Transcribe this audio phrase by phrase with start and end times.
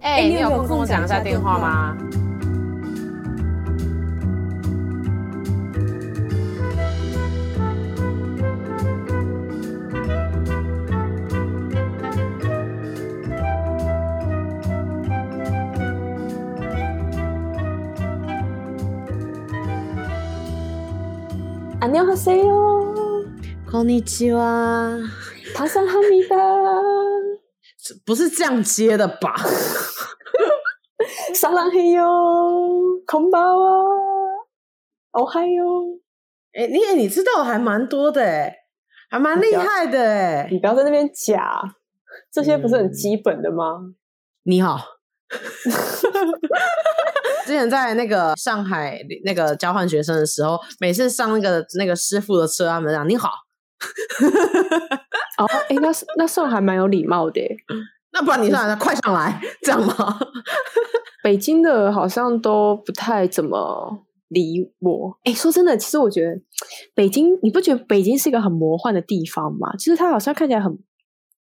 [0.00, 1.96] 哎、欸，你有空跟我讲一下电话吗？
[21.80, 23.24] 안녕하세요，
[23.70, 25.00] こんにちは，
[25.54, 26.36] 塔桑哈密达，
[28.05, 29.35] 不是这样接的吧？
[31.33, 32.03] 撒浪嘿哟，
[33.05, 33.83] 空包啊，
[35.11, 35.63] 哦嗨哟，
[36.53, 38.53] 哎，你你知道还蛮多的哎，
[39.09, 41.61] 还蛮厉害的哎，你不要在那边假，
[42.31, 43.79] 这些不是很基本的吗？
[43.81, 43.95] 嗯、
[44.43, 44.79] 你好。
[47.45, 53.29] 之前在那个上海那个交换学生的时候，每次上那个那个师傅的车，他们讲你好。
[55.39, 57.41] 哦，哎，那那算还蛮有礼貌的。
[58.11, 60.19] 那不然你算，快上来，这样吗？
[61.23, 65.17] 北京的好像都不太怎么理我。
[65.23, 66.41] 哎，说真的，其实我觉得
[66.93, 69.75] 北京，你不觉得北京是一个很魔幻的地方吗？
[69.77, 70.77] 其实它好像看起来很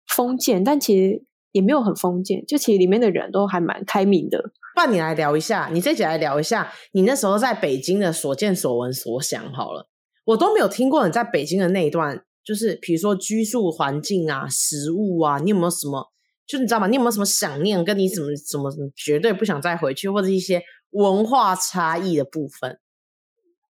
[0.07, 4.51] 封建，但其实也没有很封建，就其实里面的人都还蛮开明的。
[4.75, 9.87] 那你来聊一下，你这集来聊一下你那时候在北京的所见所闻所想好了。
[10.25, 16.07] 我都没有听过你在北京的那一段，就是比如说居住环境啊、食物啊，你有没有什么？
[16.47, 16.87] 就你知道吗？
[16.87, 17.83] 你有没有什么想念？
[17.83, 22.79] 跟你怎么怎么怎么绝对不想再回去，或者一些文化差异的部分？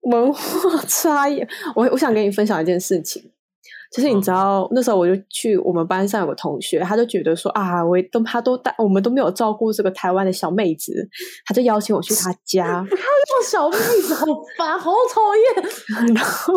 [0.02, 1.42] 文化差异，
[1.76, 3.32] 我我想跟你分享一件事情。
[3.90, 10.94] 就是你知道，哦、那时候我就去我们班上有个同学，他就觉得说啊，我都他都带，我们都没有照顾这个台湾的小妹子，
[11.46, 12.86] 他就邀请我去他家。
[12.92, 14.26] 他叫小妹子，好
[14.58, 16.12] 烦，好讨厌。
[16.14, 16.54] 然后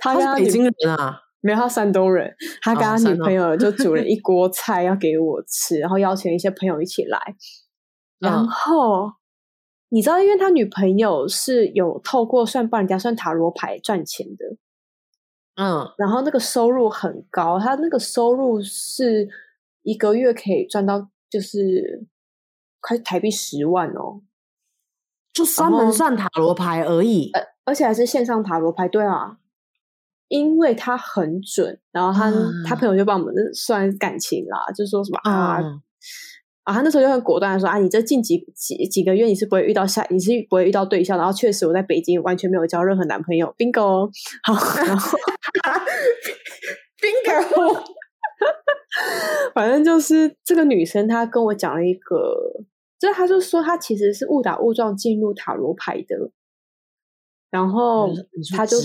[0.00, 7.18] 他是北京人啊，没有他山东人，他跟他女朋友就煮了一锅菜要给我吃，哦、然后邀请一些朋友一起来。
[8.18, 9.12] 然后、嗯、
[9.90, 14.56] 你知道，因为他女朋友是有透过算帮人家算塔罗牌赚钱的。
[15.56, 19.28] 嗯，然后那个收入很高，他那个收入是
[19.82, 22.06] 一个月可以赚到，就是
[22.80, 24.22] 快台币十万哦，
[25.32, 25.44] 就。
[25.44, 29.38] 专门算塔罗牌而已，而而且还是线上塔罗牌，对啊，
[30.32, 35.60] 因为他很准，然后他、嗯、他朋友就帮我们算感情啦，就说什么啊。
[35.60, 35.82] 嗯
[36.64, 41.18] 啊，他那时候就很果断的说：“啊，你这近几几几个月你是不会遇到下，你是不会遇到对象。
[41.18, 44.08] 然后确实我在北京完全没有交任何男朋友，bingo。
[44.44, 44.54] 好，
[44.86, 45.18] 然后
[47.02, 47.82] bingo，
[49.54, 52.32] 反正就是这个女生她跟我讲了一个，
[52.96, 56.30] 就是她就说她其实是误打误撞进入塔罗牌的，
[57.50, 58.08] 然后
[58.56, 58.76] 她就。”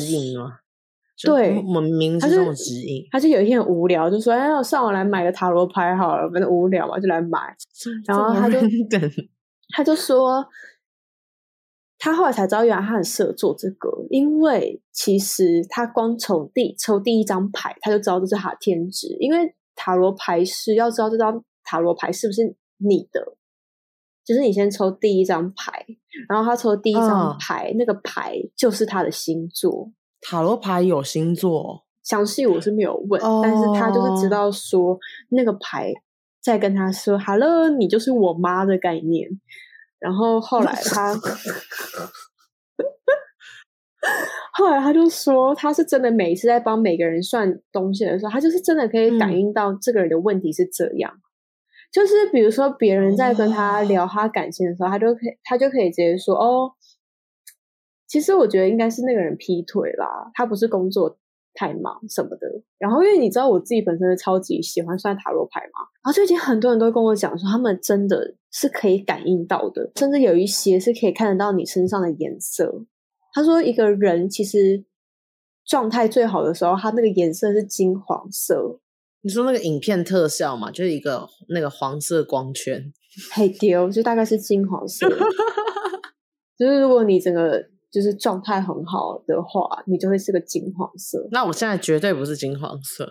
[1.24, 7.40] 对，我们名字这种指引，他就有一天很无聊，就说：“哎，我上网来买个塔罗牌好了，反正无聊嘛，就来买。”
[8.06, 8.60] 然后他就
[9.76, 10.46] 他就说，
[11.98, 19.18] 他后来才知道，原来他很适合做这个，因为其实他光从第抽第一张牌，他就知道这是他的天职。
[19.20, 23.38] 因为塔罗牌是要知道这张塔罗牌是不是你的，
[24.24, 25.84] 就是你先抽第一张牌，
[26.30, 29.92] 然后他抽第一张牌，哦、那个牌就是他的星座。
[30.22, 33.44] 塔罗牌有星座，详细我是没有问，oh.
[33.44, 34.98] 但是他就是知道说
[35.30, 35.94] 那个牌
[36.42, 39.30] 在跟他说 “hello”，你就是我妈的概念。
[40.00, 41.16] 然后后来他，
[44.54, 51.12] 后来他就说他是真的，每一次在帮每个人算东西的时候，他就是真的可以感应到这个人的问题是这样。
[51.14, 51.22] 嗯、
[51.92, 56.72] 就是比如说别人在跟他聊他感情的时候，他就可以他就可以直接说哦。
[58.08, 61.18] 其实我觉得应该是那个人劈腿啦，他不是工作
[61.54, 62.48] 太忙什么的。
[62.78, 72.86] 然后因为你知道我自己本身是超级喜欢算塔罗牌嘛，然后最近很多人都跟我讲说，他们真的是可以感应到的，甚至有一些是可以看得到你身上的颜色。
[73.34, 74.86] 他说一个人其实
[75.66, 78.80] 状态最好的时候，他那个颜色是金黄色。
[79.22, 82.94] 你说那个影片特效嘛，就是一个那个黄色光圈，
[83.34, 85.10] 嘿丢，就大概是金黄色。
[86.58, 87.68] 就是如果你整个。
[87.92, 91.28] 就是状态很好的话，你就会是个金黄色。
[91.32, 93.10] 那我现在绝对不是金黄色，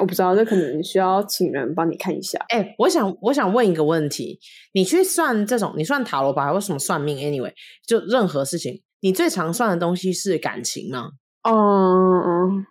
[0.00, 2.38] 我不知道，这可能需要请人帮你看一下。
[2.50, 4.38] 哎、欸，我想，我想问一个问题：
[4.72, 7.52] 你去算这种，你算塔罗牌，为什么算命？Anyway，
[7.86, 11.10] 就任何事情，你最常算的东西是感情吗？
[11.42, 12.66] 嗯嗯，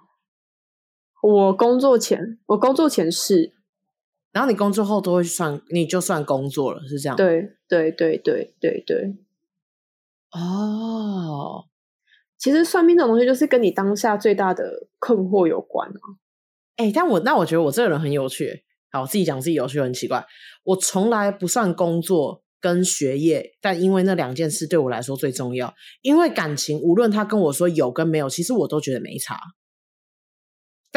[1.24, 3.54] 我工作前，我工作前是，
[4.32, 7.16] 然后你工作后都会算，你就算工作了，是这样？
[7.16, 9.16] 对对对对对对。
[10.40, 11.66] 哦，
[12.38, 16.02] 其实算命这种东西就是跟你当下最大的困惑有关啊。
[16.76, 18.64] 哎、但我那我觉得我这个人很有趣。
[18.92, 20.24] 好，我自己讲自己有趣很奇怪，
[20.64, 25.74] 我从来不算工作跟学业，但因为那两件事对我来说最重要。
[26.02, 29.40] 因为感情，无论他跟我说有跟没有，其实我都觉得没差。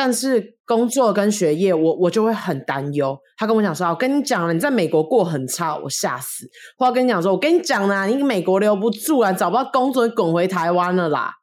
[0.02, 3.14] 但是工作跟学业，我我就会很担忧。
[3.37, 6.49] 他跟我讲说：“我跟你讲了，你在美国过很差，我吓死。”
[6.79, 11.35] 或者跟你讲说：“我跟你讲啦，你美国留不住啊，找不到工作，你滚回台湾了啦。”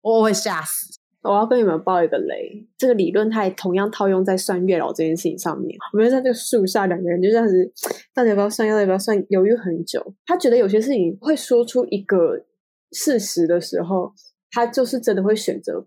[0.00, 0.98] 我会吓死。
[1.20, 5.76] 我要跟你们爆一个雷，这个理论它也同样套用在算月老这件事情上面。
[5.92, 7.70] 我们在这个树下，两个人就这样子，
[8.14, 10.14] 到底要不要算，要不要算，犹豫很久。
[10.24, 12.46] 他觉得有些事情会说出一个
[12.92, 14.14] 事实的时候，
[14.50, 15.86] 他就是真的会选择。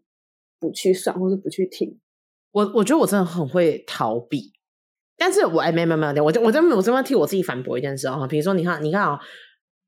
[0.59, 1.99] 不去算，或是不去听，
[2.51, 4.53] 我我觉得我真的很会逃避，
[5.17, 9.19] 但是我哎没没没有，我我真我这边替我自己反驳一件事啊，比如说你看你看啊、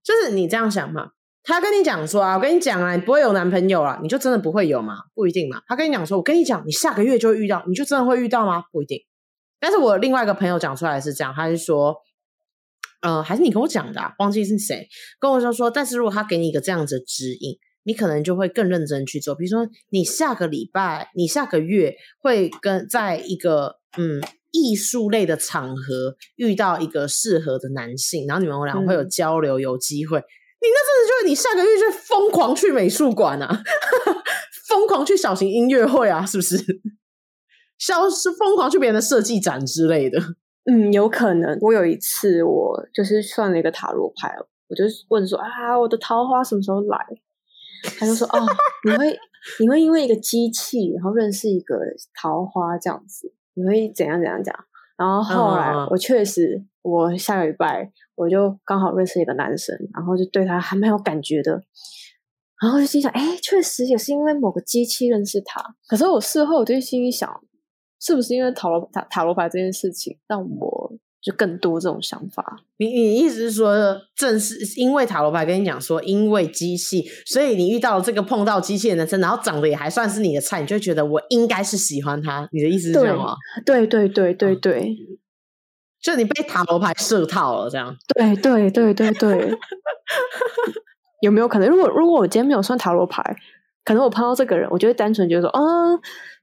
[0.04, 1.12] 就是你这样想嘛，
[1.44, 4.96] 他跟你讲说啊，我跟你讲啊，你不会有男朋友了，你就真的不会有吗？
[5.14, 5.62] 不一定嘛。
[5.68, 8.64] 他跟你讲说，我跟你讲，你下个月就会遇到，你就真的会遇到吗？
[8.72, 9.00] 不一定。
[9.60, 11.96] 但是我另外一个朋友讲出来是这样，他是说，
[13.02, 14.88] 呃，还是你跟我讲的、忘记是谁
[15.20, 17.58] 跟我说说，但是如果他给你一个这样子指引。
[17.88, 30.18] 你可能就会更认真去做，比如说你下个礼拜、你下个月会跟在一个嗯艺术类的场合遇到一个适合的男性，然后你们俩会有交流、嗯、有机会。
[30.20, 33.64] 你那阵子就是你下个月就疯狂去美术馆啊，
[34.68, 36.58] 疯狂去小型音乐会啊，是不是？
[37.78, 40.20] 消失疯狂去别人的设计展之类的。
[40.70, 41.58] 嗯，有可能。
[41.62, 44.36] 我有一次我就是算了一个塔罗牌，
[44.68, 46.98] 我就问说啊，我的桃花什么时候来？
[48.00, 48.46] 他就说：“哦，
[48.86, 49.18] 你会
[49.60, 51.76] 你会因为一个机器，然后认识一个
[52.20, 54.56] 桃花这样子，你会怎样怎样讲？
[54.98, 61.62] 然后后来我确实，我下个礼拜我就刚好认识一个男生，然后就对他还蛮有感觉的，
[62.62, 65.62] 然后就心想：哎，确实也是因为某个机器认识他。
[65.88, 67.30] 可是我事后我就心里想，
[68.00, 70.87] 是不是因为塔罗塔塔罗牌这件事情让我？”
[71.28, 73.76] 就更多这种想法，你你意思是说，
[74.16, 82.48] 正是因为塔罗牌跟你讲说，因为机器，所以你遇到了这个碰到机器的男生，然后长得也还算是你的菜，你就觉得我应该是喜欢他。
[82.54, 83.36] 你的意思是这样吗？
[83.66, 84.96] 对对对对对对，
[86.02, 87.94] 就你被塔罗牌设套了，这样。
[88.16, 89.52] 对对对对对，
[91.20, 91.68] 有没有可能？
[91.68, 93.36] 如果如果我今天没有算塔罗牌，
[93.84, 96.00] 可能我碰到这个人，我就会单纯觉得说，嗯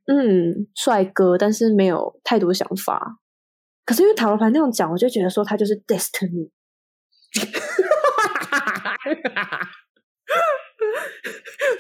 [0.08, 3.16] 嗯，帅哥，但是没有太多想法。
[3.84, 6.50] 可是因为塔罗牌那样讲，我就觉得说他就是 destiny。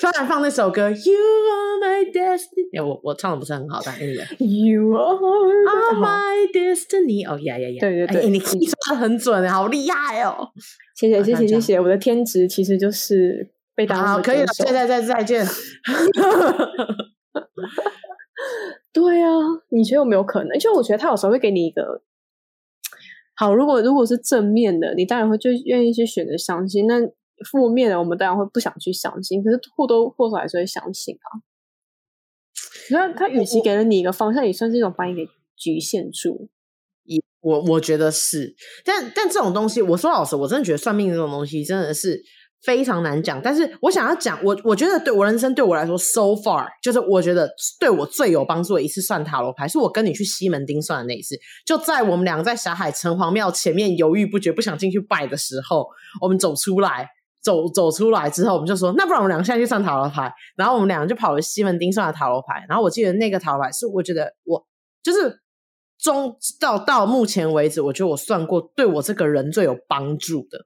[0.00, 2.84] 突然放那首歌，You are my destiny。
[2.84, 3.94] 我我唱的不是很好，但
[4.38, 5.16] You are
[5.96, 7.26] my destiny。
[7.28, 7.76] 哦呀呀呀！
[7.80, 10.50] 对对对，你说的很准，好厉害哦！
[10.96, 15.46] 谢谢谢谢谢谢，我的天职其实就是被当好，可以了，再再再再见。
[18.94, 19.28] 对啊，
[19.70, 20.56] 你觉得有没有可能？
[20.56, 22.00] 就我觉得他有时候会给你一个
[23.34, 27.00] 好，如果如果是正面的，你当然会就愿意去选择相信；那
[27.50, 29.42] 负面的，我们当然会不想去相信。
[29.42, 31.42] 可是或多或少还是会相信啊。
[32.92, 35.26] 那他与其给了你一个方向，也算是一种把你给
[35.56, 36.48] 局限住。
[37.02, 38.54] 也我我觉得是，
[38.84, 42.22] 但但这种东西，我说老实，我真的觉得算命这种东西真的是。
[42.64, 47.46] 非常难讲，但是我想要讲，我我觉得对我人生对我来说，so far，就是我觉得
[47.78, 51.36] 对我最有帮助的一次算塔罗牌，是我跟你去西门町算的那一次。
[51.66, 55.86] 就在我们两个在霞海城隍庙前面犹豫不决，不想进去拜的时候，
[56.22, 57.06] 我们走出来，
[57.42, 60.32] 走走出来之后，我们就说，那不然我们两个现在去算塔罗牌。
[60.56, 62.64] 然后我们两个就跑回西门町算了塔罗牌。
[62.66, 64.64] 然后我记得那个塔罗牌是，我觉得我
[65.02, 65.38] 就是
[65.98, 70.64] 中到到目前为止，我觉得我算过对我这个人最有帮助的，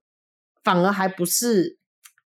[0.62, 1.77] 反而还不是。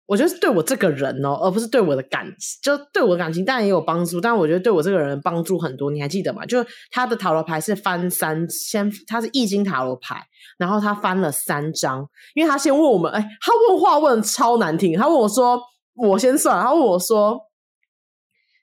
[0.06, 2.58] 我觉得是对我这个人哦，而不是对我的感情。
[2.62, 5.90] 就对我的感情当然也有帮助，但我觉得对我这个人帮助很多。
[5.90, 6.44] 你还记得吗？
[6.44, 10.26] 就他的塔罗牌是翻三，先他是易经塔罗牌，
[10.58, 15.60] 然后他翻了三张，因为他先问我们，哎，他问话问超难听，他问我说，
[15.94, 17.38] 我先算，他问我说，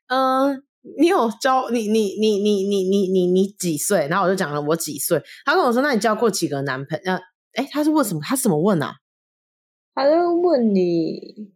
[0.07, 0.61] 嗯，
[0.99, 4.07] 你有交你你你你你你你你几岁？
[4.07, 7.13] 然后我就讲了我几岁，他跟我说，那你交过几个男朋友？
[7.13, 7.19] 呃，
[7.53, 8.19] 哎，他是问什么？
[8.23, 8.95] 他怎么问啊？
[9.99, 11.51] 他在问你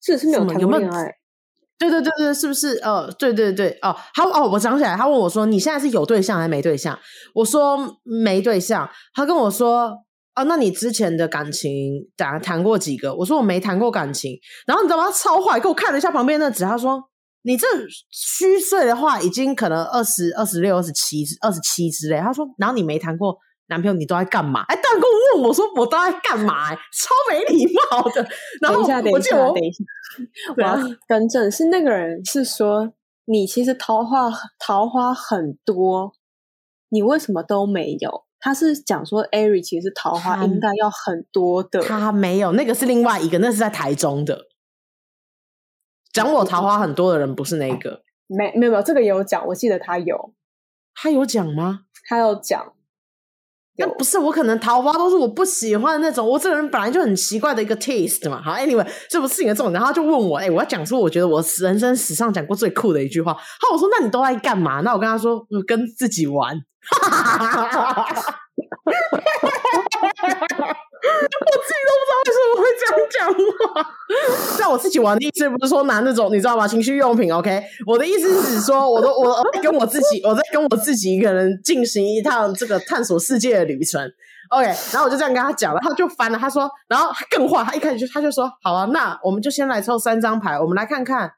[0.00, 1.12] 是不是没有谈过恋爱？
[1.76, 2.76] 对对对对，是不是？
[2.78, 6.96] 呃，对对对，哦，他哦，我想起来，他问我说：“你现在是有对象还是没对象？”
[7.34, 9.88] 我说：“没对象。”他跟我说
[10.34, 15.06] ：“哦、啊，那你之前的感情谈谈过几个？”我说：“我没谈过感情。”然后你知道吗？
[15.06, 17.02] 他超坏，给我看了一下旁边那纸，他说
[17.42, 17.66] ：“你这
[18.10, 23.36] 虚岁的话，已经可能二十二十六、二十七、二十七之类。”他说：“然后你没谈过。”
[23.68, 24.62] 男朋友，你都在干嘛？
[24.68, 28.26] 哎，大哥问我说：“我都在干嘛？”超没礼貌的。
[28.60, 29.38] 然后我等一下，
[30.56, 32.92] 我要更正，是那个人是说
[33.26, 36.12] 你其实桃花桃花很多，
[36.88, 38.24] 你为什么都没有？
[38.40, 44.46] 他是讲说，Ari 其实桃花应该要很多的，他没有，那个是另外一个，那是在台中的。
[46.12, 50.32] 讲我桃花很多的人不是那个，没没有没有，这个也有讲，我记得他有，
[50.94, 51.80] 他有讲吗？
[52.08, 52.72] 他有讲。
[53.78, 56.28] 那不是我，可能桃花都是我不喜欢的那种。
[56.28, 58.42] 我这个人本来就很奇怪的一个 taste 嘛。
[58.42, 59.74] 好，anyway，这不是你的重点。
[59.74, 63.32] 然后他就问我，哎、欸，我要讲出我觉得我人生史上讲过最酷的一句话。
[63.32, 63.40] 好，
[63.72, 64.80] 我说那你都在干嘛？
[64.80, 66.56] 那我跟他说，我跟自己玩。
[71.46, 73.18] 我自己都不知道为什么会这样讲
[73.74, 73.86] 话。
[74.56, 76.66] 像我自己玩的意思不是说拿那种你知道吗？
[76.66, 77.32] 情趣用品。
[77.32, 84.02] OK，我的意思是说，我都我跟我自己，我在跟我自己一个人进行一趟这个探索世界的旅程。
[84.50, 91.30] OK，然后我就这样跟他讲了，他就翻了，他说，然后更坏，他一开始就他就说，好啊，那我们就先来抽三张牌，我们来看看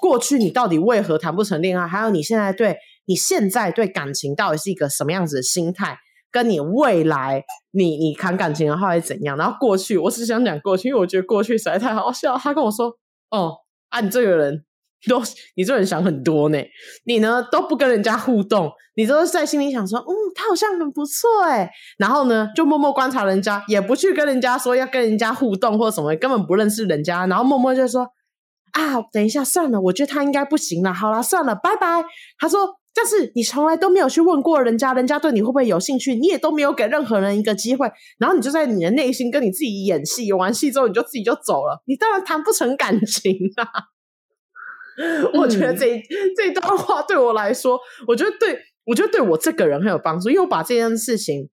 [0.00, 5.98] 过去你到底为何谈不成恋爱，还有你现在对你现在对感情到底是一个什么样子的心态。
[6.34, 9.36] 跟你未来，你你谈感情的话会怎样？
[9.36, 12.36] 然后过去，我只想讲过去，因为我觉得过去实在太好笑。
[12.36, 12.92] 他跟我说
[13.30, 13.54] ：“哦，
[13.90, 14.64] 啊，你这个人
[15.08, 15.22] 都，
[15.54, 16.58] 你这个人想很多呢。
[17.04, 21.70] 你呢都不跟人家互动，你都是在心里想说，嗯，他好像很不错诶。
[21.98, 27.26] 然后呢，就默默观察人家，也不去跟人家说要跟人家互动或什么，根本不认识人家。
[27.26, 28.08] 然后默默就说：
[28.72, 30.92] 啊，等一下，算了，我觉得他应该不行了。
[30.92, 32.04] 好了，算了，拜拜。”
[32.40, 32.80] 他说。
[32.94, 36.14] 但是你从来都没有去问过人家，人家对你会不会有兴趣？
[36.14, 43.66] 你也都没有给任何人一个机会，然后你就在你的内心跟你自己演戏，演完戏之后你就自己就走了，你当然谈不成感情啊！
[44.96, 46.00] 嗯、 我觉得这
[46.36, 51.50] 这段话对我来说，我觉得对我觉得对我这个人很有帮助，因为我把这件事情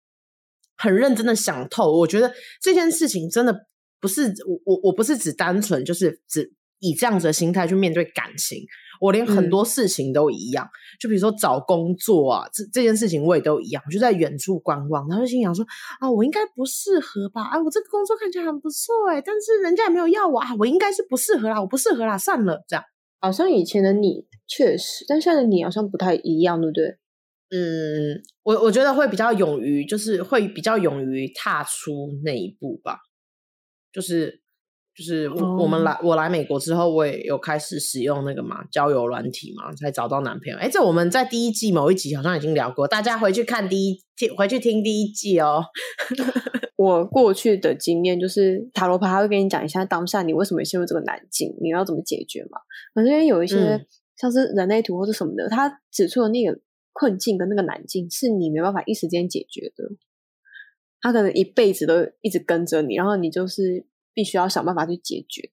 [0.77, 1.91] 很认真的想透。
[1.91, 2.31] 我觉得
[2.61, 3.65] 这件事情真的
[3.99, 8.59] 不是我我我不是只单纯就是只以这样子的心态去面对感情。
[9.01, 15.65] 我连很多事情都一样，嗯、就比如说找工作啊，这这件事情我也都一样，我就在远处观望，然后就心想说
[15.99, 17.41] 啊，我应该不适合吧？
[17.41, 22.85] 啊，我这个工作看起来很不错哎，但是人家也没有要我啊，我应该是不适合啦，我不适合啦，算了，这样。
[23.19, 26.85] 好像以前的你确实，但现在的你好像不太一样，对不对？
[27.49, 31.91] 嗯，我我觉得会比较勇于，就是会比较勇于踏出
[32.23, 32.99] 那一步吧，
[33.91, 34.40] 就是。
[35.01, 40.57] 就是我我们来我来美国之后，我也有开始使用那个嘛交友软体嘛，才找到男朋友。
[40.59, 45.63] 哎，这我们在第一季某一集好像已经聊过，大家回去看第一听回去听第一季哦。
[46.77, 52.59] 我过去的经验就是塔罗牌还会跟你讲一下当下你为什么陷入这个难境，你要怎么解决嘛。
[52.93, 53.83] 可是因为有一些
[54.17, 56.59] 像是人类图或者什么的，他、嗯、指出的那个
[56.93, 59.83] 困境跟那个难境是你没办法一时间解决的，
[61.01, 63.87] 他可能一辈子都一直跟着你，然后你就是。
[64.13, 65.51] 必须要想办法去解决。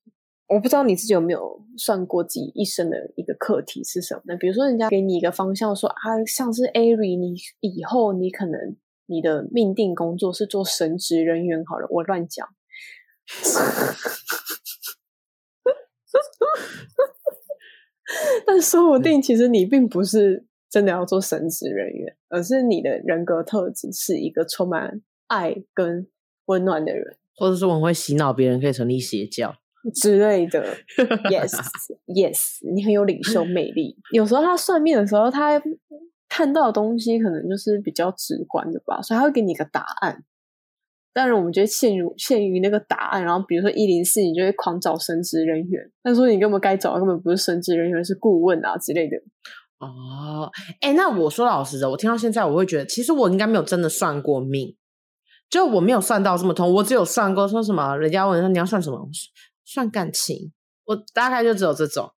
[0.49, 4.35] 我不知道你自己有没有算过自己一生的一个课题是什么呢？
[4.39, 8.75] 比如说，人家给你一个方向说，啊，像是 Ari，你以后你可能
[9.05, 11.63] 你的命定工作是做神职人员。
[11.67, 12.49] 好了，我乱讲。
[18.47, 26.09] 但说不定其实你并不是真的要做神职人员，而是你的人格特质是一个充满爱跟
[26.47, 27.19] 温暖的人。
[27.39, 29.55] 或者说我们会洗脑别人，可以成立邪教
[29.95, 30.77] 之类的。
[31.31, 33.97] Yes，Yes，你很有领袖魅力。
[34.13, 35.63] 有时候他算命的时候，他
[36.29, 40.25] 看到的东西可能就是比较直观的吧，所以他会给你一个答案。
[41.15, 49.17] 当然，我们觉得陷入陷于那个答案，然后比如说一零四，你就会狂找神职人员，但说你根本该找的根本不是神职人员，是顾问啊之类的。
[49.79, 54.77] 哦，哎，那我说老实的，我听到现在，我会觉得，其实我应该没有真的算过命。
[55.51, 59.09] 就我没有算到这么通，我只有算过说什么，人家问说你要算什么，
[59.65, 60.53] 算感情，
[60.85, 62.13] 我大概就只有这种。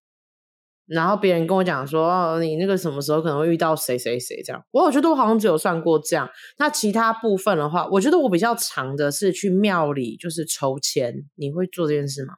[0.86, 6.28] 然后别人跟我讲说，哦，你那个什么时候可能会遇到谁谁谁这样，我我觉得我好像只有算过这样。
[6.58, 12.34] 那其他部分的话，我觉得我比较长的是去庙里就是筹钱，你会做这件事吗？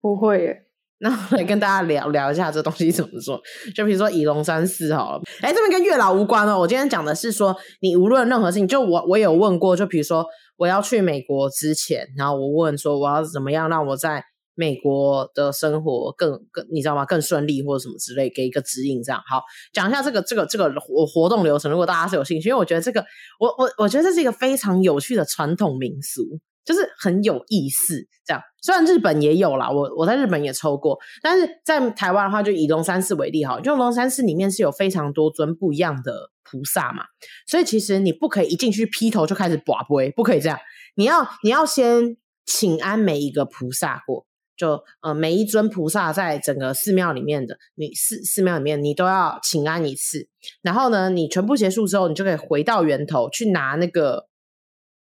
[0.00, 0.63] 不会耶。
[1.04, 3.38] 那我来跟大家聊聊一下这东西怎么做，
[3.74, 6.58] 就比如说以龙三四好了，哎，这边跟月老无关哦。
[6.58, 10.24] 我今天讲的是说，你无论任何事情，就我我有问过，就比如说
[10.56, 17.04] 我要去美国之前，然后我问说我要怎么样让我在美国的生活更更你知道吗？
[17.04, 19.20] 更顺利或者什么之类，给一个指引这样。
[19.28, 19.42] 好，
[19.74, 23.04] 讲一下这个这个这个活活动流程，如果大家是有兴趣，因为我觉得这个
[23.38, 26.22] 我我我觉得这是一个非常有趣的传统民俗。
[26.64, 28.42] 就是很有意思，这样。
[28.62, 37.04] 虽然日本也有啦，我我在日本也抽过，但是在台湾的话，就以龙山寺为例哈，就龙山寺里面是有非常多尊不一样的菩萨嘛，
[37.46, 40.58] 所以其实你不可以一进去劈头就开始跋杯，不可以这样，
[40.94, 42.16] 你要你要先
[42.46, 50.28] 请安每一个菩萨过，就呃每一尊菩萨在整个寺庙里面的，你寺寺庙里面你都要请安一次。
[50.62, 54.26] 然后呢，你全部结束之后，你就可以回到源头去拿那个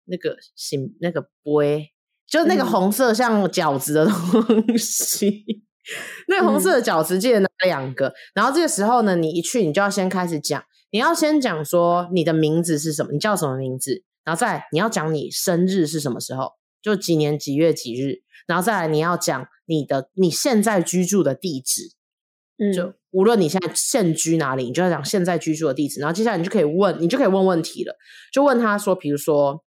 [0.05, 1.91] 那个行那个杯，
[2.27, 5.27] 就那个红色像饺子的 东西。
[5.27, 5.61] 嗯、
[6.27, 8.13] 那个红色的饺子记得拿两个。
[8.33, 14.03] 然后这个时候呢，你一去，你就要先开始讲，你要先讲说你的名字是什么，你叫什么名字。
[14.23, 18.21] 然后再来你要讲你生日是什么时候，就几年几月几日。
[18.47, 21.93] 然后再来你要讲你的你现在居住的地址，
[22.57, 25.99] 嗯，就无论你现在现居哪里，你就要讲现在居住的地址。
[25.99, 27.95] 然后接下来你就可以问，你就可以问问题了，
[28.31, 29.63] 就问他说，比如说，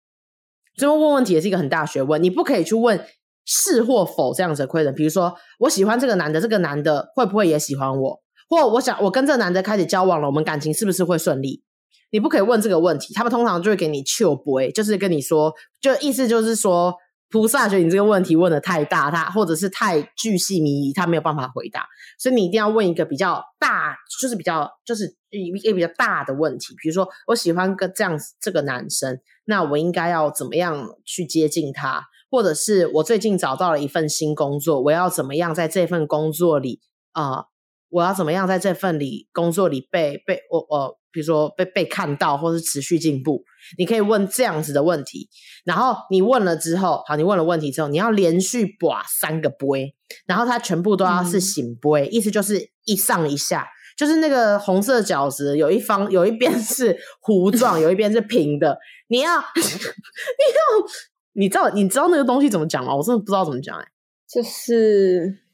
[0.76, 3.00] 最后问问题也是一个很大学问，你不可以去问
[3.45, 4.93] 是或否这样子的 question。
[4.93, 8.21] 比如说，我喜欢这个男的，这个男的会不会也喜欢我？
[8.49, 11.62] 或我想我跟这个男的开始交往了，我们感情是不是会顺利？
[12.11, 16.95] 你不可以问这个问题，他们通常就会给你笑杯，就是跟你说，就意思就是说，
[17.31, 21.87] 菩萨觉得你这个问题问得太大，他或者是太巨细靡遗，他没有办法回答，
[22.19, 32.04] 所以你一定要问一个比较大，就是比较就是一个比较大的问题，比如说我喜欢个这样子这个男生，那我应该要怎么样去接近他？
[32.31, 36.81] 或者是我最近找到了一份新工作，我要怎么样在这份工作里
[37.12, 37.47] 啊？
[37.90, 43.44] 我要怎么样在这份里工作里被被我我比如说被被看到，或是持续进步？
[43.78, 45.28] 你可以问这样子的问题，
[45.64, 49.94] 然后你问了之后，好，你问了问题之后，你要连续拔三个杯，
[50.26, 60.87] 然后它全部都要是醒杯，嗯、意思就是一上一下，就是那个红色饺子有一方有一边是糊状，有一边是平的，你要 你要
[61.35, 62.94] 你知道你知道那个东西怎么讲吗？
[62.94, 63.88] 我真的不知道怎么讲哎、欸，
[64.28, 65.44] 就是。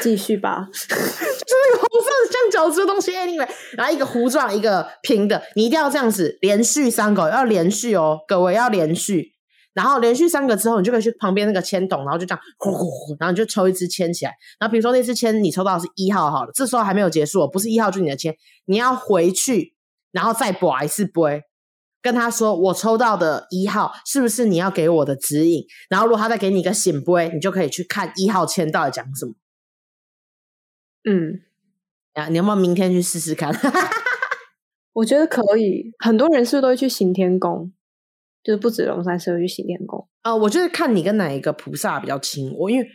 [0.00, 0.68] 继续吧，
[1.50, 9.32] 就是那个红色的像饺子的东西，anyway，然后一个糊状，一个平的，你一定要这样子连续三个，要连续哦，各位要连续，
[9.74, 19.74] 然后连续三个之后，你就可以去旁边那个签筒，然后就这样呼呼呼，然后你就抽一支签起来，然后比如说那支签你抽到是一号，好了，这时候还没有结束，不是一号就是你的签，你要回去，
[20.12, 21.42] 然后再补一次杯，
[22.00, 25.64] 跟他说我抽到的一号是不是你要给我的指引？
[25.88, 29.32] 然后如果他再给你一个醒杯，你就可以去看一号签到底讲什么。
[31.04, 31.40] 嗯，
[32.14, 33.52] 啊，你要不要明天去试试看？
[34.92, 35.92] 我觉得可以。
[35.98, 37.72] 很多人是不是都会去行天宫？
[38.42, 40.36] 就是不止龙山寺会去行天宫啊、呃。
[40.36, 42.52] 我就是看你跟哪一个菩萨比较亲。
[42.58, 42.88] 我因为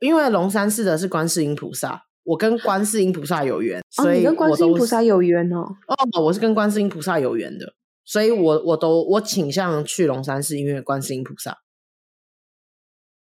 [0.00, 5.58] 因为龙山寺的是观世音菩萨，我跟观世音菩萨有缘，所以、哦、你跟观世音菩萨有缘哦。
[5.88, 11.58] 哦，我是跟观世音菩萨有缘的，所以我我都我倾向去龙山寺，因为观世音菩萨。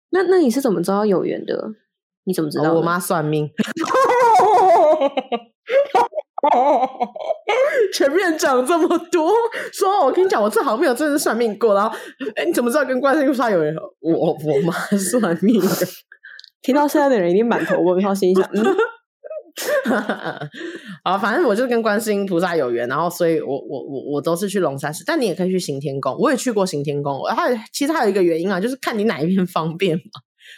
[0.10, 1.76] 那那你是怎么知道有缘的？
[2.28, 2.72] 你怎么知道？
[2.72, 3.50] 哦、我妈算命。
[7.94, 9.34] 前面讲这么多，
[9.74, 11.74] 说我跟你讲，我这好像没有真的算命过。
[11.74, 11.96] 然后，
[12.36, 13.76] 哎，你怎么知道跟观世音菩萨有缘？
[14.02, 15.68] 我我妈算命的。
[16.62, 18.64] 听到现在的人一定满头问号，心想：嗯，
[21.04, 22.88] 好，反正我就跟观世音菩萨有缘。
[22.88, 26.16] 然后，所以我我我我都是去龙山寺，但你也可以去行天宫。
[26.20, 27.24] 我也去过行天宫。
[27.24, 30.04] 还有，其实还有一个原因啊，就是看你哪一边方便嘛。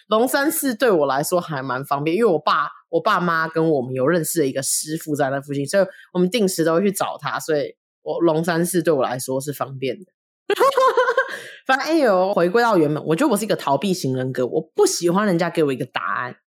[0.07, 2.69] 龙山寺对我来说还蛮方便，因为我爸。
[2.91, 7.39] 我爸妈跟我们有认识的一个师傅在那附近，所以我们定时都会去找他。
[7.39, 10.05] 所以我龙山寺对我来说是方便的。
[11.67, 16.37] 反正哎呦，回归到原本，我觉得我是一个逃避型人格，我不喜欢人家给我一个答案，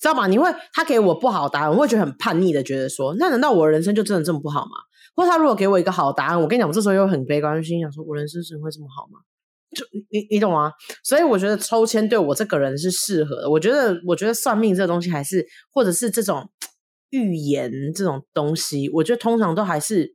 [0.00, 0.26] 知道吗？
[0.26, 4.70] 你会他给我不好答案，我会觉得很叛逆的，觉得说，那难道我人生就真的这么不好吗？
[5.14, 9.18] 或他如果给我一个好答案，我跟你讲，我这时候又很悲观，心想说，我人生怎么会这么好吗？
[9.74, 10.70] 就你你懂吗？
[11.02, 13.50] 所以我觉得抽签对我这个人是适合的。
[13.50, 16.50] 我觉得我觉得算命这东西还是，或者是这种
[17.10, 20.14] 预言这种东西，我觉得通常都还是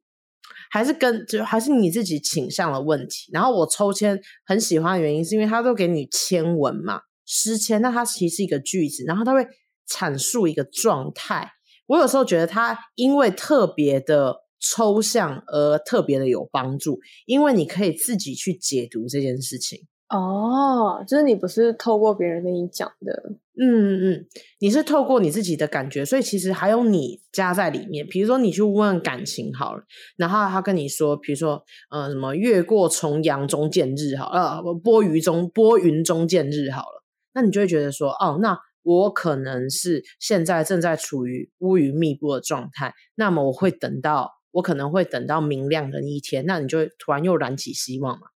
[0.69, 3.31] 还是跟就还是你自己倾向的问题。
[3.33, 9.45] 然后我抽签很喜欢的原因是因为他都给你签文嘛，诗签，那它其实是一个句子，然后它会
[9.89, 11.51] 阐述一个状态。
[11.87, 14.46] 我有时候觉得它因为特别的。
[14.59, 19.87] 抽象而特别的有帮助，因为你可以自己去解读这件事情。
[20.09, 24.25] 哦，就是你不是透过别人跟你讲的，嗯嗯，
[24.59, 28.07] 你是透过你自己的感觉，所以其实还有你加在里面。
[28.07, 29.83] 比如说你去问感情好了，
[30.15, 44.36] 然后他跟你说，比如说呃什么越过重阳中见日好了，呃拨云中拨云中见日好了，那你就会觉得说，哦，那我可能是现在正在处于乌云密布的状态，那么我会等到。
[44.57, 48.29] 我可能会等到明亮的一天，那你就会突然又燃起希望嘛？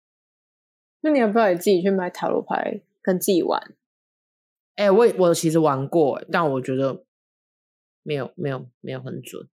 [1.00, 3.74] 那你要不要也自己去买塔罗牌跟自己玩？
[4.76, 7.04] 哎、欸，我我其实玩过，但我觉得
[8.04, 9.48] 没有没有没有很准。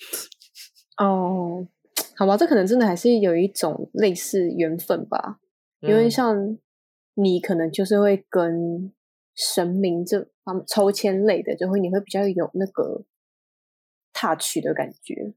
[0.98, 1.66] 哦，
[2.14, 5.40] 好吧，这可能真的还是有一种类似缘分吧，
[5.80, 6.58] 嗯、因为像
[7.14, 8.92] 你可能就是会跟
[9.34, 13.04] 神明这方抽签类的，就会你会比较有那个
[14.12, 15.34] touch 的感觉。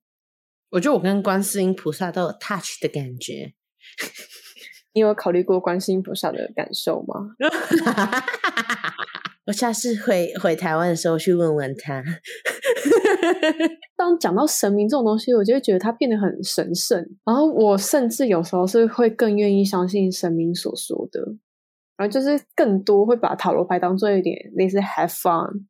[0.72, 3.54] 我觉得我跟观世音菩萨都有 touch 的感觉。
[4.94, 7.36] 你有考虑过观世音菩萨的感受吗？
[9.46, 12.04] 我下次回回台湾的时候去问问他。
[13.98, 17.04] 当讲到神明这种东西，我就会觉得它变得很神圣。
[17.26, 21.20] 然后我甚至有时候是会更愿意相信神明所说的，
[21.98, 25.66] 然后就是更多会把塔罗牌当做一点类似 have fun。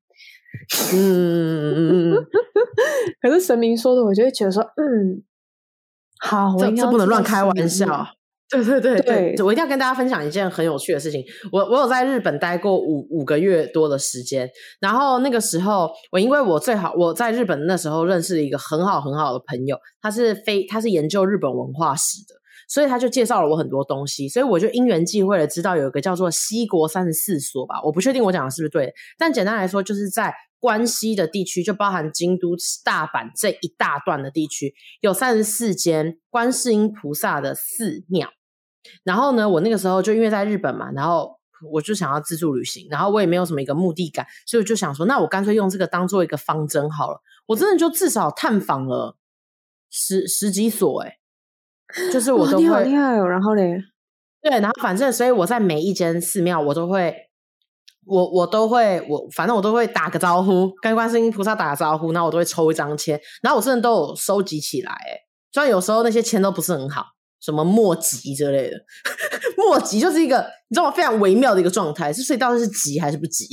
[0.94, 2.16] 嗯。
[3.22, 5.24] 可是神明说的，我就会觉得说，嗯，
[6.20, 8.08] 好，这这不能乱开玩笑。
[8.52, 11.24] 对对对对，对，我一定要跟大家分享一件很有趣的事情。
[11.52, 22.34] 我我有在日本待过五五个月多的时间，然后那个时候，我因为我最好我在日本那时候认识了一个很好很好的朋友，他是非他是研究日本文化史的，
[22.70, 32.50] 所以他就介绍了我很多东西，所以我就因缘际会的知道有一个叫做西国三十四所吧，我不确定我讲的是不是对，但简单来说就是在关西的地区，就包含京都、
[32.86, 38.30] 大阪这一大段的地区，有三十四间观世音菩萨的寺庙。
[39.04, 41.40] 然后呢，我那个时候就因为在日本嘛，然后
[41.72, 47.22] 我就想要自助旅行，然后我也没有什么一个目的感，所以我就想说，那我干脆用这个当做一个方针好了。
[47.48, 49.18] 我真的就至少探访了
[49.90, 51.19] 十十几所，哎，
[52.12, 53.28] 就是我都会，你好厉害哦。
[53.28, 53.78] 然后嘞，
[54.42, 57.16] 对，然后反正，所以我在每一间寺庙，我都会，
[58.06, 65.20] 我我都会，我反正我都会打个招呼，跟观世音菩萨打个招呼，然后我都会抽一张签，然后我真的都有收集起来，哎，
[65.52, 67.06] 虽然有时候那些签都不是很好。
[67.42, 68.76] 什么墨吉之类的，
[69.56, 70.92] 墨吉就是一个你知道吗？
[70.92, 73.46] 非常微妙的一个状态，是所以到底是吉还是不吉？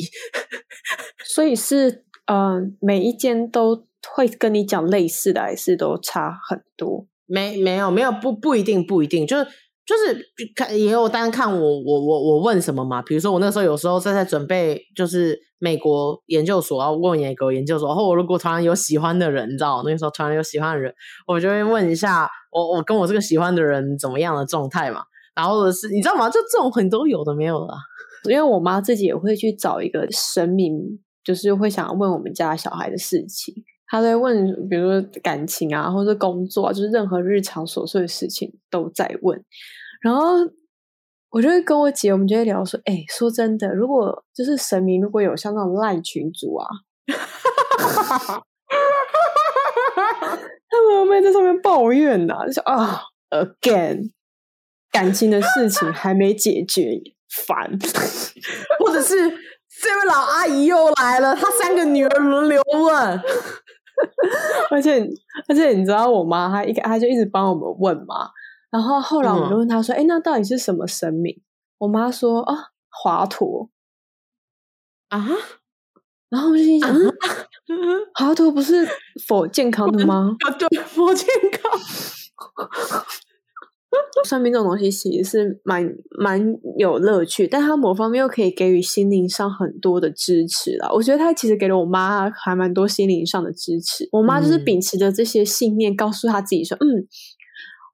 [1.25, 7.07] 所以是嗯、呃，每一间都会跟你讲类似的，还是都差很多？
[7.26, 9.44] 没没有没有不不一定不一定，就是
[9.84, 10.18] 就是
[10.54, 13.02] 看也有单看我我我我问什么嘛？
[13.02, 20.94] 比如说我那时候有时候在在准备，就是美国研究所要问美国研究所，然后我如果突然有喜欢的人，你知道那个时候突然有喜欢的人，
[21.26, 22.28] 我就会问一下。
[22.52, 25.02] 我我跟我这个喜欢的人怎么样的状态嘛？
[25.34, 26.30] 然后是你知道吗？
[26.30, 27.74] 就这种很多有的没有的，
[28.30, 30.72] 因为我妈自己也会去找一个神明，
[31.22, 33.52] 就是会想要问我们家小孩的事情。
[33.87, 39.44] 他在问，比如说感情啊，或者工作啊，就是任何日常琐碎的事情都在问。
[40.03, 40.35] 然后
[41.31, 46.66] 我就会跟我姐，我们就会聊说：“哎，说真的，如果就是神明如果有像那种赖群主啊。”
[50.68, 52.46] 他们会不会在上面抱怨呐、啊？
[52.46, 54.11] 就说啊，again，
[54.90, 57.01] 感情的事情还没解决，
[57.46, 57.70] 烦，
[58.79, 63.20] 或者是这位老阿姨又来了，她三个女儿轮流问，
[64.70, 65.06] 而且
[65.48, 68.30] 而且你知道我妈，她一她就一直帮我们问嘛，
[68.70, 71.40] 然后后来我们就问她说，哎、嗯，那到底是什么神明？
[71.78, 73.68] 我妈说啊，华佗
[75.09, 75.26] 啊。
[76.28, 76.92] 然后我就心想，
[78.14, 78.87] 华佗不是
[79.28, 80.37] 否健康的吗？
[80.44, 81.70] 啊， 对，否健康。
[84.25, 90.90] 算命这种东西其实是蛮蛮有乐趣，但它某方面又可以给予心灵上很多的支持啦。
[90.92, 94.09] 我觉得它其实给了我妈还蛮多心灵上的支持。
[94.12, 97.09] 我妈就是秉持着这些信念，告诉她自己说：“嗯，嗯，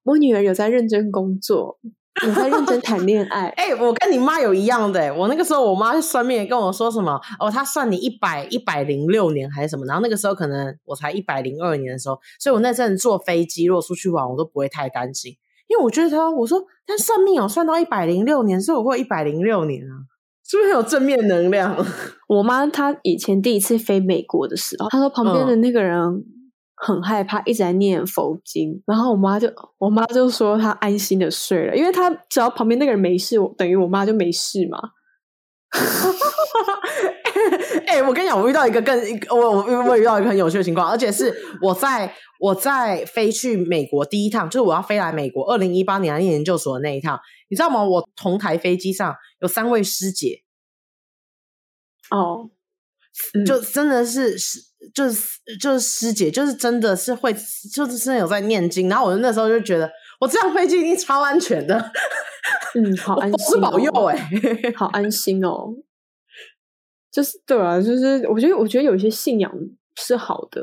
[0.05, 1.79] 我女儿有在认真工作。”
[2.27, 3.49] 有在认真谈恋爱？
[3.57, 5.11] 哎、欸，我跟你妈有一样的、欸。
[5.11, 7.19] 我那个时候，我妈算命跟我说什么？
[7.41, 9.87] 哦，她算你一百一百零六年还是什么？
[9.87, 15.35] 然后那个时候可能我才一百零二年的时候，所以我那阵坐飞机如果出去玩，我都不会太担心，
[15.73, 20.05] 因为我觉得他我说，他算命有算到一百零六年，所以我会一百零六年啊，
[20.47, 21.75] 是不是很有正面能量？
[22.29, 25.99] 我妈她以前第一次飞美国的时候，她说旁边的那个人。
[25.99, 26.25] 嗯
[26.85, 34.81] 很害怕，一直在念佛经，然后我妈就我妈就说她安心的睡了，因为她只要旁边那个人没事，等于我妈就没事嘛。
[37.87, 38.95] 哎、欸，我跟你讲，我遇到一个更
[39.31, 47.83] 我我我遇到一个很有趣的情况，而且是我在我在飞去美国第一趟，就是我要飞来美国二零一八年来念研究所的那一趟，你知道吗？
[47.85, 50.43] 我同台飞机上有三位师姐，
[52.11, 52.51] 哦，
[53.47, 54.61] 就真的是是。
[54.93, 57.33] 就是就是师姐，就是真的是会，
[57.73, 58.89] 就是真的有在念经。
[58.89, 61.93] 然后我那时候就觉得，我这样飞机一定超安全的。
[62.75, 65.75] 嗯，好安心、哦，保佑哎、欸，好安心哦。
[67.11, 69.53] 就是对啊，就是我觉得，我觉得有一些信仰
[69.97, 70.63] 是好的，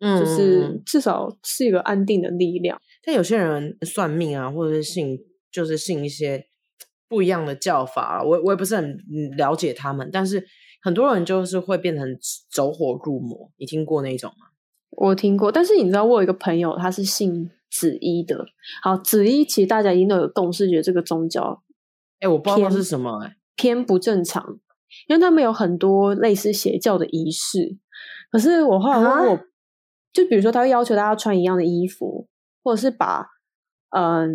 [0.00, 2.80] 嗯，就是至少是一个安定的力量。
[3.04, 5.18] 但有些人算命啊，或者是信，
[5.50, 6.46] 就是信一些
[7.08, 8.98] 不一样的教法，我我也不是很
[9.36, 10.46] 了解他们，但是。
[10.82, 12.16] 很多人就是会变成
[12.50, 14.46] 走火入魔，你听过那种吗？
[14.90, 18.44] 我听过，但是你知道，我有一个朋友，他是信紫衣的。
[18.82, 21.62] 好，紫衣其实大家一定都有共识，觉得这个宗教，
[22.20, 24.58] 哎，我不知道是什么、欸，哎，偏不正常。
[25.06, 27.78] 因为他们有很多类似邪教的仪式。
[28.32, 29.42] 可是我后来问我，啊、
[30.12, 32.26] 就比如说他会要求大家穿一样的衣服，
[32.64, 33.28] 或者是把
[33.90, 34.28] 嗯、呃、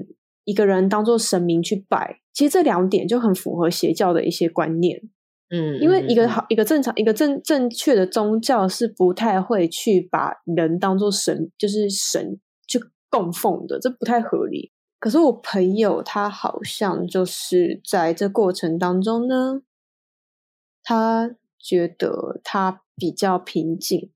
[0.46, 5.02] 一个人当做神明去拜，其实这两点就很符合邪教的一些观念。
[5.49, 12.79] 嗯，因为一个好一个正常一个正正确的宗教是不太会去把人当做神，就是神去
[13.10, 14.71] 供奉的，这不太合理。
[14.99, 19.62] 可是我朋友他好像就是在这过程当中呢，
[20.81, 24.12] 他觉得他比较平静，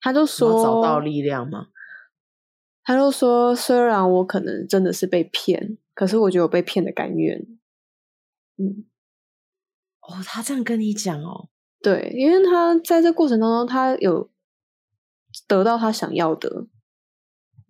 [0.00, 1.66] 他就说找到力量吗？
[2.84, 7.44] 他就说，虽然我可能真的是被骗，可是我觉得我被骗的甘愿。
[8.56, 8.84] 嗯。
[10.10, 11.48] 哦，他这样跟你讲哦，
[11.80, 14.28] 对，因为他在这过程当中，他有
[15.46, 16.66] 得到他想要的，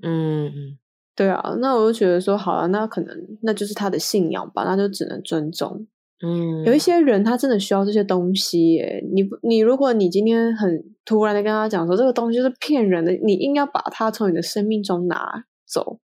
[0.03, 0.79] 嗯，
[1.15, 5.87] 对啊，那我就觉得说，好了，那可能那就是他的信仰吧，那就只能尊重。
[6.23, 16.01] 嗯，有一些人他真的需要这些东西耶，你你如果你今天很突然的跟他讲说这个东西是骗人的，你硬要把它从你的生命中拿走。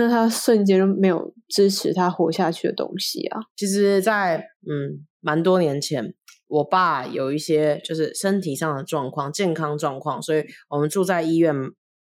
[0.00, 3.38] 那他瞬间就没有支持他活下去的东西啊！
[3.54, 6.14] 其实在，在嗯，蛮多年前，
[6.48, 11.54] 我爸有一些就是身体上的状况、健康状况，所以我们住在医院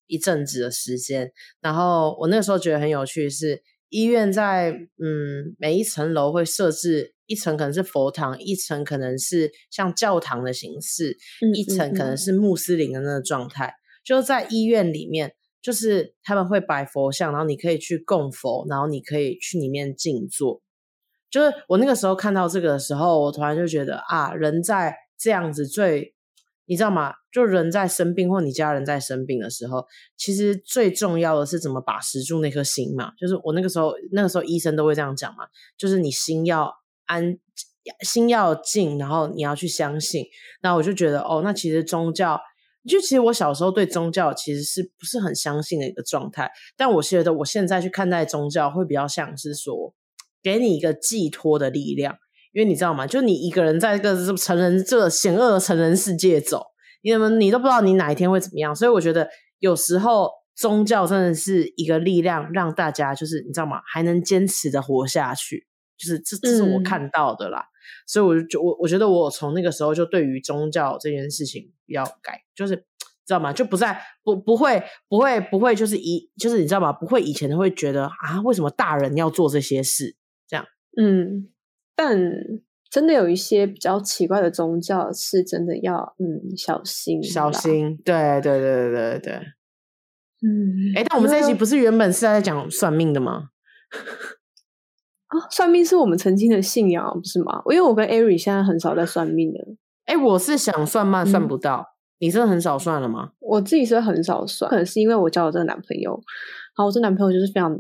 [0.07, 1.33] 一阵子的时间。
[1.63, 11.17] 然后我那个时候觉得很有趣是，是医院在嗯每一层楼会设置一层可能是佛堂，一层可能是像教堂的形式，
[11.55, 13.73] 一层可能是穆斯林的那个状态，
[14.05, 15.35] 就在医院里面。
[15.67, 20.63] 就是他们会摆佛像，然后你可以去供佛，然后你可以去里面静坐。
[21.29, 26.15] 就是我那个时候看到这个的时候，我突然就觉得啊，人在这样子最，
[26.67, 27.15] 你知道吗？
[27.33, 29.85] 就人在生病或你家人在生病的时候，
[30.17, 33.11] 其实最重要的是怎么把持住那颗心嘛。
[33.19, 36.73] 就是我那个时候，那个时候医生都会这样讲嘛，就是你心要
[37.07, 37.37] 安，
[38.03, 40.27] 心要静，然后你要去相信。
[40.63, 42.41] 那我就觉得哦，那其实宗教。
[42.87, 49.95] 就其实我小时候对宗教其实是不是很相信的一个状态，但我觉得我现在去看待宗教会比较像是说，
[50.43, 52.17] 给你一个寄托的力量，
[52.53, 53.07] 因为你知道吗？
[53.07, 56.63] 就你一个人在这个成人这个险恶的成人世界走，
[57.03, 63.81] 你怎么你都不知道你哪一天会怎么样，所以我觉得有时候宗教真的是一个力量，让大家就是你知道吗？
[63.93, 65.67] 还能坚持的活下去，
[65.99, 67.61] 就是这这是我看到的啦。
[67.61, 67.76] 嗯
[68.07, 73.53] 所以我就我我觉得我从那个时候就对于宗教这件事情比较改，就是知道吗？
[73.53, 76.93] 就不再不不会不会不会就是以就是你知道吗？
[76.93, 80.65] 不会以前会觉得啊，为什么大人要做这些事这样？
[80.97, 81.49] 嗯，
[81.95, 82.19] 但
[82.89, 89.33] 真的有一些比较奇怪的宗教是真的要嗯小心小心，对对对对对对，
[90.43, 93.51] 嗯，哎，但我们这一集不是原本是在讲算命的吗？
[95.29, 97.61] 啊，算命是我们曾经的信仰，不是吗？
[97.71, 99.77] 因为我跟艾瑞现在很少在算命了。
[100.05, 101.79] 哎，我是想算嘛，算不到。
[101.79, 103.33] 嗯、你真的很少算了吗？
[103.41, 107.77] 我自己是很少算，可能是因为我交了这个男朋友，然后我这男朋友就是非常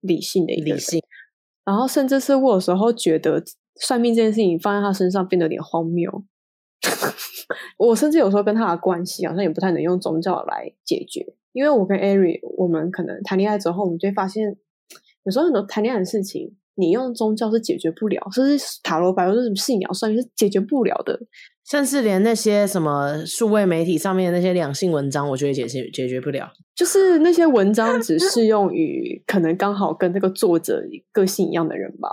[0.00, 1.02] 理性的一个人，理性。
[1.64, 3.42] 然后甚至是我有时候觉得
[3.80, 6.24] 算命这件事情放在他身上变得有点荒谬。
[7.78, 14.54] 我甚至有时候跟他的关系好像也不太能用宗教来解决，因为我跟艾瑞，我们可能谈恋爱之后，我们就会发现，
[15.24, 16.54] 有时候很多谈恋爱的事情。
[16.76, 21.18] 你用宗教是解决不了，甚至塔罗牌或者什么信仰算命是解决不了的，
[21.64, 26.52] 甚至连那些什么数位媒体上面那些两性文章，我觉得解决解决不了。
[26.74, 30.82] 就是那些文章只适用于可能刚好跟这个作者
[31.12, 32.08] 个性一样的人吧。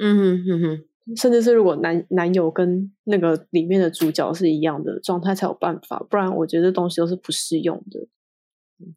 [0.00, 8.06] 嗯哼嗯哼，甚至是如果男男友跟那个里面的主角是一样的状态才有办法，不然我觉得这东西都是不适用的。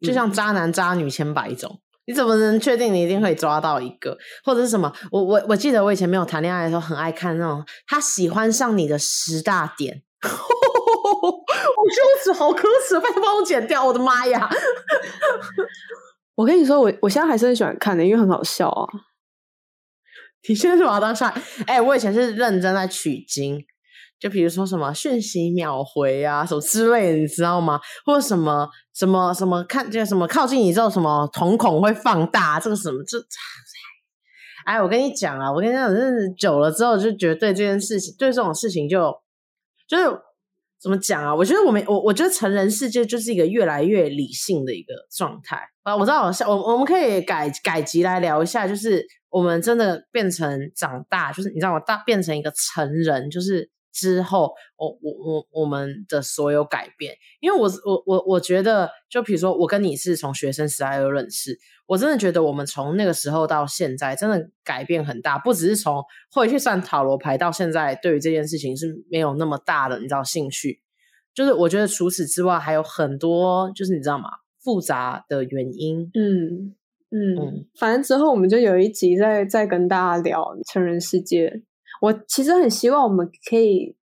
[0.02, 1.80] 就像渣男渣女千百种。
[2.08, 4.91] 你怎么能确定你一定会抓到一个，或者是什么？
[5.12, 10.02] 我我我记得我以前没有谈恋爱的时候，很爱看那种他喜欢上你的十大点。
[10.24, 13.86] 我羞耻，好可耻，拜托帮我剪掉！
[13.86, 14.50] 我的妈呀！
[16.36, 18.88] 我跟你说，我我现在还是很喜欢看的，因为很好笑啊。
[20.48, 21.28] 你现在是把它当下？
[21.67, 23.63] 哎、欸，我以前是认真在取经。
[24.19, 27.80] 就比如说什么讯息秒回啊，什么之类的，你知道吗？
[28.03, 33.17] 或者什么什么什么看见什么靠近你之后，什么瞳孔会放大，这个什么这，
[34.65, 39.15] 哎，我跟你讲啊，我跟你讲，认识久了之后，就觉得对这件事情，对这种事情就
[39.88, 40.06] 就是
[40.82, 41.36] 怎么讲啊？
[41.36, 45.95] 我觉得我们我我觉得成人世界就是一个越来越理性的一个状态啊。
[45.95, 51.80] 我知道，我我我们可以改改集来聊一下，就是我们真的变成长大，就是你知道吗？
[51.80, 53.69] 大变成一个成人，就是。
[53.97, 61.57] 之后，我我我我们的所有改变，因为我我我我觉得，就比如说我跟你是从学生时代就认识，
[61.88, 70.79] 我真的觉得我们从那个时候到现在，真的改变很大，不只是从会去算塔罗牌到现在，对于这件事情是没有那么大的你知道兴趣，
[71.33, 74.29] 就是我觉得除此之外还有很多，就是你知道吗？
[74.63, 76.75] 复杂的原因，嗯
[77.10, 81.63] 嗯，嗯反正之后我们就有一集再再跟大家聊成人世界。
[82.01, 83.95] 我其实很希望我们可以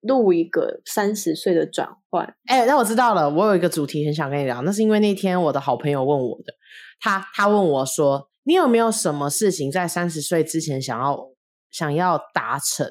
[0.00, 2.24] 录一个三十岁的转换。
[2.46, 6.54] 哎、欸，那我知道了，我有一个主题很想跟你聊，那是因为那天我的好朋友问我的，
[7.00, 11.30] 他他问我说：“你有没有什么事情在三十岁之前想要
[11.70, 12.86] 想要达成？”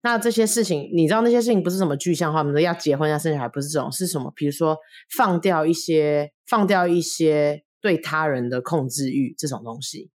[0.00, 4.32] 那这些事情，你知道那些事情不是什么具象化，我们说要结婚、要生小孩，不是这种，是什么？
[4.36, 4.78] 比如说
[5.16, 10.10] 放掉一些，放掉一些对他人的控制欲这种东西，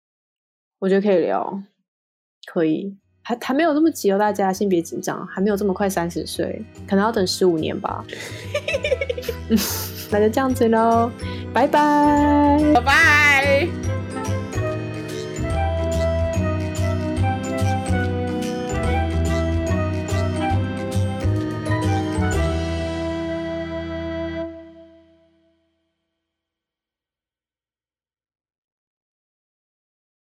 [0.79, 1.63] 我觉得可以聊，
[2.45, 2.97] 可以。
[3.29, 8.03] 还还没有这么急哦，大家先别紧张，还没有这么快三十岁，可能要等十五年吧。
[10.09, 11.11] 那就这样子喽，
[11.53, 13.28] 拜拜，拜拜。